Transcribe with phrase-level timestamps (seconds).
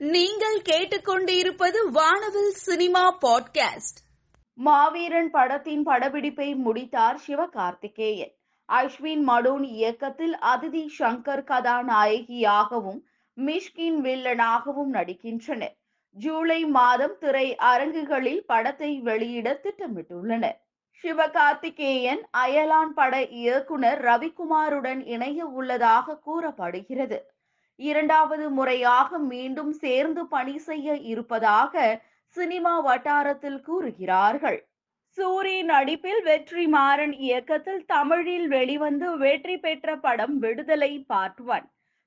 [0.00, 3.98] நீங்கள் கேட்டுக்கொண்டிருப்பது வானவில் சினிமா பாட்காஸ்ட்.
[4.54, 8.32] மாவீரன் படத்தின் படப்பிடிப்பை முடித்தார் சிவகார்த்திகேயன்.
[8.72, 13.00] அஸ்வின் மடோன் இயக்கத்தில் அதிதி சங்கர் கதாநாயகியாகவும்
[13.36, 15.76] மிஷ்கின் வில்லனாகவும் நடிக்கின்றனர்.
[16.10, 20.56] ஜூலை மாதம் திரை அரங்குகளில் படத்தை வெளியிட திட்டமிட்டுள்ளனர்.
[21.02, 27.32] சிவகார்த்திகேயன் அயலான் பட இயக்குனர் ரவிக்குமாருடன் இணைய உள்ளதாக கூறப்படுகிறது.
[27.88, 31.74] இரண்டாவது முறையாக மீண்டும் சேர்ந்து பணி செய்ய இருப்பதாக
[32.36, 34.58] சினிமா வட்டாரத்தில் கூறுகிறார்கள்.
[35.18, 41.66] சூரி நடிப்பில் வெற்றி மாறன் இயக்கத்தில் தமிழில் வெளிவந்து வெற்றி பெற்ற படம் விடுதலை பார்ட் ஒன்.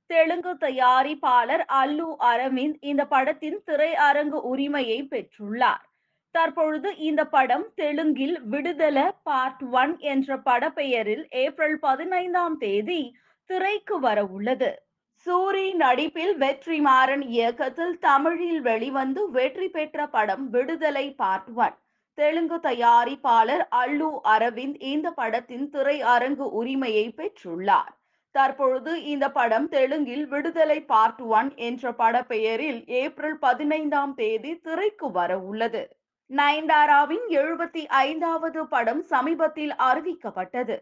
[0.09, 5.83] தெலுங்கு தயாரிப்பாளர் அல்லு அரவிந்த் இந்த படத்தின் திரையரங்கு உரிமையை பெற்றுள்ளார்.
[6.35, 13.01] தற்பொழுது இந்த படம் தெலுங்கில் விடுதல பார்ட் ஒன் என்ற படப்பெயரில் ஏப்ரல் பதினைந்தாம் தேதி
[13.49, 14.71] திரைக்கு வர உள்ளது
[15.25, 21.75] சூரி நடிப்பில் வெற்றிமாறன் இயக்கத்தில் தமிழில் வெளிவந்து வெற்றி பெற்ற படம் விடுதலை பார்ட் ஒன்.
[22.13, 27.93] தெலுங்கு தயாரிப்பாளர் அல்லு அரவிந்த் இந்த படத்தின் திரையரங்கு உரிமையை பெற்றுள்ளார்.
[28.31, 35.83] தற்பொழுது இந்த படம் தெலுங்கில் விடுதலை பார்ட் ஒன் என்ற படப்பெயரில் ஏப்ரல் பதினைந்தாம் தேதி திரைக்கு வர உள்ளது.
[36.29, 40.77] நயன்தாராவின் எழுபத்தி ஐந்தாவது படம் சமீபத்தில் அறிவிக்கப்பட்டது.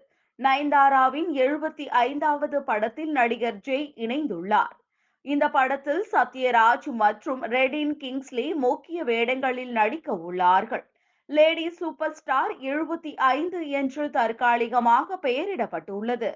[0.45, 4.75] நயன்தாராவின் எழுபத்தி ஐந்தாவது படத்தில் நடிகர் ஜெய் இணைந்துள்ளார்.
[5.21, 10.83] இந்த படத்தில் சத்யராஜ் மற்றும் ரெடின் கிங்ஸ்லி முக்கிய வேடங்களில் நடிக்க உள்ளார்கள்.
[11.25, 16.31] லேடி சூப்பர் ஸ்டார் எழுபத்தி ஐந்து என்று தற்காலிகமாக பெயரிடப்பட்டுள்ளது.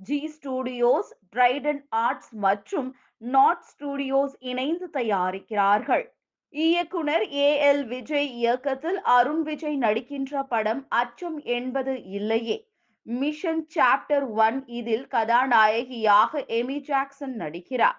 [0.00, 6.04] ஜி ஸ்டுடியோஸ் டிரைடன் ஆர்ட்ஸ் மற்றும் நாட் ஸ்டுடியோஸ் இணைந்து தயாரிக்கிறார்கள்.
[6.48, 12.58] இயக்குனர் ஏ எல் விஜய் இயக்கத்தில் அருண் விஜய் நடிக்கின்ற படம் அச்சம் என்பது இல்லையே.
[13.06, 17.98] மிஷன் சாப்டர் ஒன் இதில் கதாநாயகியாக எமி ஜாக்சன் நடிக்கிறார்.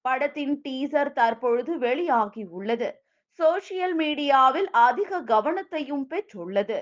[0.00, 2.88] படத்தின் டீசர் தற்பொழுது வெளியாகி உள்ளது.
[3.38, 6.78] சோசியல் மீடியாவில் அதிக கவனத்தையும் பெற்றுள்ளது.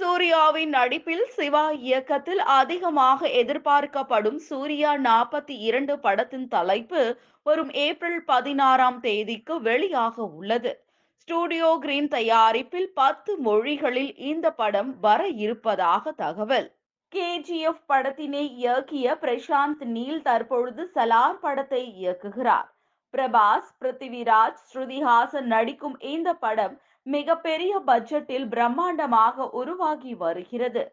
[0.00, 9.60] சூர்யாவின் நடிப்பில் சிவா இயக்கத்தில் அதிகமாக எதிர்பார்க்கப்படும் சூர்யா நாற்பத்தி இரண்டு படத்தின் தலைப்பு வரும் ஏப்ரல் பதினாறாம் தேதிக்கு
[9.60, 10.84] வெளியாக உள்ளது.
[11.14, 16.68] ஸ்டூடியோ கிரீன் தயாரிப்பில் பத்து மொழிகளில் இந்த படம் வர இருப்பதாக தகவல்.
[17.14, 22.68] கேஜிஎஃப் படத்தினை இயக்கிய பிரசாந்த் நீல் தற்பொழுது சலார் படத்தை இயக்குகிறார்.
[23.14, 30.84] பிரபாஸ் பிருத்திவிராஜ் ஸ்ருதிஹாசன் நடிக்கும் இந்த படம் மிகப்பெரிய பட்ஜெட்டில் பிரம்மாண்டமாக உருவாகி வருகிறது.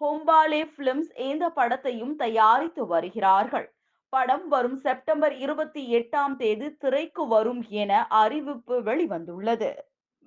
[0.00, 3.74] ஹோம்பாலே பிலிம்ஸ் இந்த படத்தையும் தயாரித்து வருகிறார்கள்.
[4.08, 9.70] படம் வரும் செப்டம்பர் இருபத்தி எட்டாம் தேதி திரைக்கு வரும் என அறிவிப்பு வெளிவந்துள்ளது.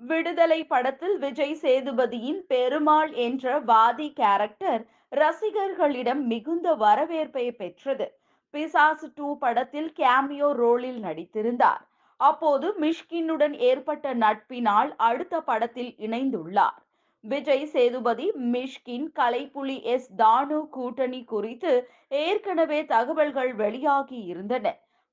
[0.01, 4.81] விடுதலை படத்தில் விஜய் சேதுபதியின் பெருமாள் என்ற வாதி கேரக்டர்
[5.11, 8.07] ரசிகர்களிடம் மிகுந்த வரவேற்பை பெற்றது.
[8.53, 11.83] பிசாசு டூ படத்தில் கேமியோ ரோலில் நடித்திருந்தார்.
[12.19, 16.79] அப்போது மிஷ்கினுடன் ஏற்பட்ட நட்பினால் அடுத்த படத்தில் இணைந்துள்ளார்.
[17.23, 20.09] விஜய் சேதுபதி மிஷ்கின் கலைப்புலி எஸ்.
[20.17, 21.73] தானு கூட்டணி குறித்து
[22.09, 24.65] ஏற்கனவே தகவல்கள் வெளியாகி இருந்தன.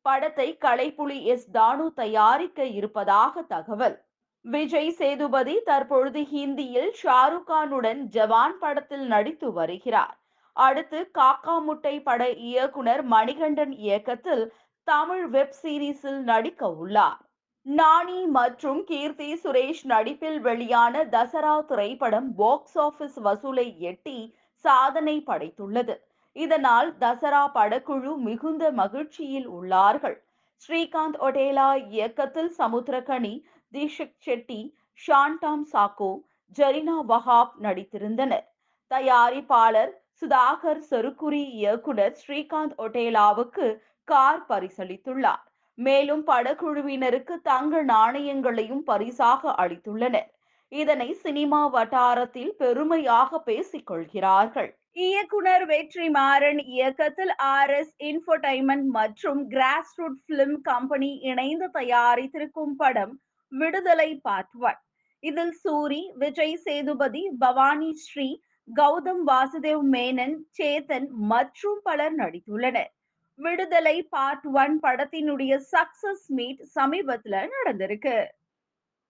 [0.06, 1.48] படத்தை கலைப்புலி எஸ்.
[1.52, 3.96] தானு தயாரிக்க இருப்பதாக தகவல்.
[4.44, 10.14] விஜய் சேதுபதி தற்பொழுது ஹிந்தியில் ஷாருக் கானுடன் ஜவான் படத்தில் நடித்து வருகிறார்.
[10.52, 14.44] அடுத்து காக்கா முட்டை பட இயக்குனர் மணிகண்டன் இயக்கத்தில்
[14.88, 17.18] தமிழ் வெப் சீரிஸில் நடிக்க உள்ளார்.
[17.66, 24.18] நானி மற்றும் கீர்த்தி சுரேஷ் நடிப்பில் வெளியான தசரா திரைப்படம் பாக்ஸ் ஆபீஸ் வசூலை எட்டி
[24.64, 25.96] சாதனை படைத்துள்ளது.
[26.36, 30.16] இதனால் தசரா படக்குழு மிகுந்த மகிழ்ச்சியில் உள்ளார்கள்.
[30.62, 33.34] ஸ்ரீகாந்த் ஒடேலா இயக்கத்தில் சமுத்திரகனி
[33.72, 34.60] தீஷக் செட்டி
[35.02, 36.12] ஷான்டாம் சாக்கோ
[36.58, 38.46] ஜரினா வஹாப் நடித்திருந்தனர்.
[38.90, 39.92] தயாரிப்பாளர்
[40.22, 43.66] சுதாகர் சொருக்குரி இயக்குனர் ஸ்ரீகாந்த் ஒட்டேலாவுக்கு
[44.08, 45.42] கார் பரிசளித்துள்ளார்.
[45.78, 50.28] மேலும் படக்குழுவினருக்கு தங்க நாணயங்களையும் பரிசாக அளித்துள்ளனர்.
[50.72, 54.70] இதனை சினிமா வட்டாரத்தில் பெருமையாக பேசிக் கொள்கிறார்கள்.
[54.92, 63.14] இயக்குனர் வெற்றி மாறன் இயக்கத்தில் ஆர் எஸ் இன்ஃபோடைன்மெண்ட் மற்றும் கிராஸ் ரூட் பிலிம் கம்பெனி இணைந்து தயாரித்திருக்கும் படம்
[63.52, 64.80] விடுதலை பார்ட் ஒன்
[65.22, 68.28] இதில் சூரி விஜய் சேதுபதி பவானி ஸ்ரீ
[68.68, 72.90] கௌதம் வாசுதேவ் மேனன் சேத்தன் மற்றும் பலர் நடித்துள்ளனர்.
[73.38, 78.16] விடுதலை பார்ட் ஒன் படத்தினுடைய சக்சஸ் மீட் சமீபத்துல நடந்திருக்கு.